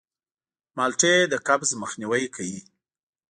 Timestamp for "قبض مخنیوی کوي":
1.47-2.61